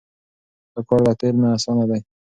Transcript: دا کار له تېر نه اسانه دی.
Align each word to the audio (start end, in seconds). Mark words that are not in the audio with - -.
دا 0.73 0.81
کار 0.87 0.99
له 1.07 1.11
تېر 1.19 1.33
نه 1.41 1.47
اسانه 1.57 1.85
دی. 1.89 1.99